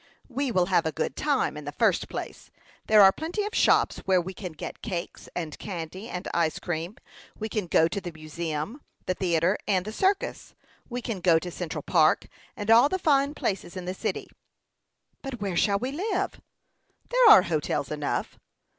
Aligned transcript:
"We 0.29 0.51
will 0.51 0.65
have 0.65 0.87
a 0.87 0.91
good 0.91 1.15
time, 1.15 1.55
in 1.55 1.65
the 1.65 1.71
first 1.71 2.09
place. 2.09 2.49
There 2.87 3.03
are 3.03 3.11
plenty 3.11 3.43
of 3.45 3.53
shops 3.53 3.99
where 3.99 4.19
we 4.19 4.33
can 4.33 4.53
get 4.53 4.81
cakes, 4.81 5.29
and 5.35 5.55
candy, 5.59 6.09
and 6.09 6.27
ice 6.33 6.57
cream; 6.57 6.97
we 7.37 7.47
can 7.49 7.67
go 7.67 7.87
to 7.87 8.01
the 8.01 8.11
museum, 8.11 8.81
the 9.05 9.13
theatre, 9.13 9.59
and 9.67 9.85
the 9.85 9.91
circus; 9.91 10.55
we 10.89 11.03
can 11.03 11.19
go 11.19 11.37
to 11.37 11.51
Central 11.51 11.83
Park, 11.83 12.25
and 12.57 12.71
all 12.71 12.89
the 12.89 12.97
fine 12.97 13.35
places 13.35 13.77
in 13.77 13.85
the 13.85 13.93
city." 13.93 14.27
"But 15.21 15.39
where 15.39 15.55
should 15.55 15.81
we 15.81 15.91
live?" 15.91 16.41
"There 17.09 17.29
are 17.29 17.43
hotels 17.43 17.91
enough." 17.91 18.39